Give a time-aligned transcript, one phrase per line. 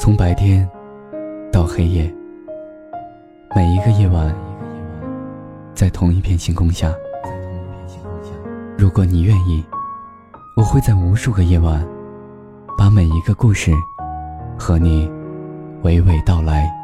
[0.00, 0.66] 从白天
[1.52, 2.10] 到黑夜，
[3.54, 4.34] 每一个夜晚，
[5.74, 6.90] 在同一片星空下。
[8.78, 9.62] 如果你愿意，
[10.56, 11.86] 我会在无数个夜晚，
[12.78, 13.72] 把每一个故事
[14.58, 15.06] 和你
[15.82, 16.79] 娓娓道来。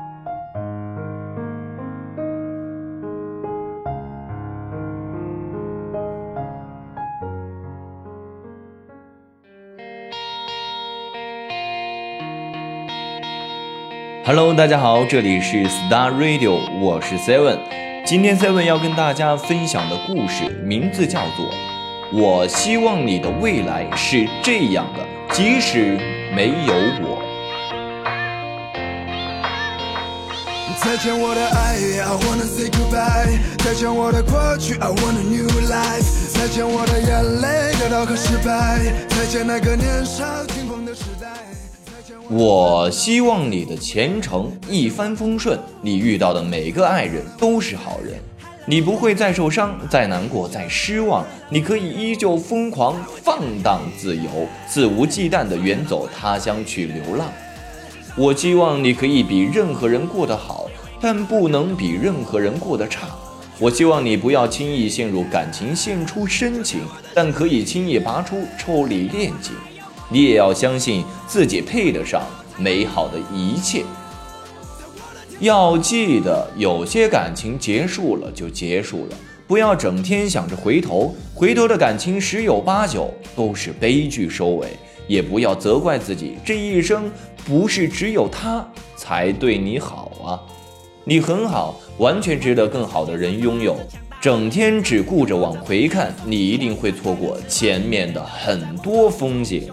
[14.26, 17.60] Hello，大家好，这里是 Star Radio，我是 Seven。
[18.04, 21.46] 今天 Seven 要跟大家分享的故事名字叫做
[22.12, 25.96] 《我希望你的未来是这样的，即使
[26.34, 27.22] 没有我》。
[30.84, 33.38] 再见我的爱，I wanna say goodbye。
[33.64, 36.34] 再见我的过去，I want a new life。
[36.34, 38.80] 再见我的眼泪，得到和失败。
[39.08, 41.28] 再见那个年少轻狂的时代。
[42.28, 48.18] 我希望你的前程一帆风顺，你遇到的每个爱人都是好人，
[48.66, 54.24] 你不会再受伤、再难过、再失望，你可以依旧疯狂、放荡、自由、
[54.66, 57.28] 肆无忌惮地远走他乡去流浪。
[58.16, 60.68] 我希望你可以比任何人过得好，
[61.00, 63.06] 但不能比任何人过得差。
[63.60, 66.80] 我希望你不要轻易陷入感情，献出深情，
[67.14, 69.54] 但可以轻易拔出，抽离恋情。
[70.08, 72.22] 你也要相信自己配得上
[72.58, 73.84] 美好的一切。
[75.40, 84.68] 要记得，有些感情结束了就结束了，不要整天想着回头，回头的感情十有八九都是悲剧收尾。
[85.08, 87.08] 也不要责怪自己，这一生
[87.44, 90.34] 不是只有他才对你好啊，
[91.04, 93.76] 你很好，完全值得更好的人拥有。
[94.20, 99.70] 整天只顾着往回看，你一定会错过前面的很多风景。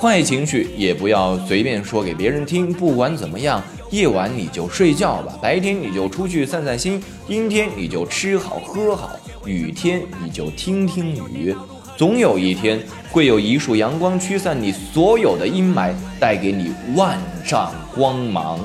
[0.00, 2.72] 坏情绪也不要随便说给别人听。
[2.72, 9.10] 不管怎么样，夜晚你就睡觉吧，白天你就出去散散心，阴天你就吃好喝好，
[9.44, 11.54] 雨天你就听听雨。
[11.98, 12.80] 总有一天，
[13.10, 18.58] 会有一束阳光驱散你所有的阴霾，带给你万丈光芒。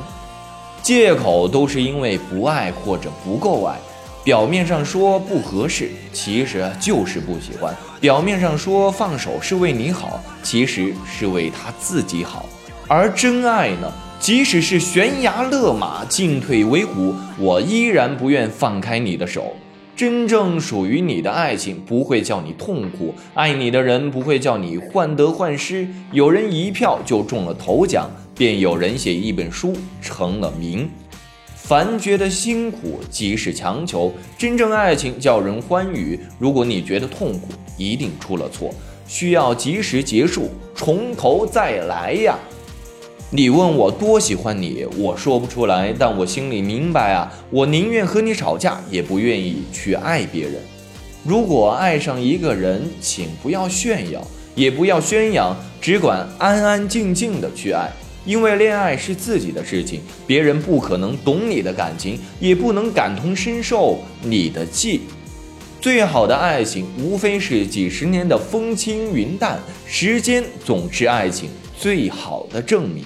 [0.81, 3.75] 借口都是因为不爱或者不够爱。
[4.25, 7.71] 表面上说不合适，其实就是不喜欢；
[8.01, 12.49] 表面上说放手是为你好，其实是为他自己好。
[12.87, 13.93] 而真爱呢？
[14.19, 19.55] 即使是悬崖勒马，进退维谷，我依然不愿放开你的手。
[19.95, 25.87] 真正属于你的爱情不会叫你痛苦，爱你的人不会叫你患得患失。
[26.11, 30.89] 有人一票就中了头奖，便有人写一本书成了名。
[31.67, 36.19] 凡觉得辛苦即是强求，真正爱情叫人欢愉。
[36.37, 38.71] 如果你觉得痛苦，一定出了错，
[39.07, 42.37] 需要及时结束，从头再来呀。
[43.31, 47.33] 你问我多喜欢你，我说不出来，但我心里明白啊。
[47.49, 50.53] 我宁愿和你吵架，也不愿意去爱别人。
[51.23, 54.21] 如果爱上一个人，请不要炫耀，
[54.53, 57.91] 也不要宣扬，只管安安静静的去爱。
[58.25, 65.01] 因为恋爱是自己的事情，别人不可能懂你的感情，也不能感同身受你的气。
[65.79, 73.03] 最好的爱情，无非是几十年的风轻云淡，时间总是爱情最好的证明。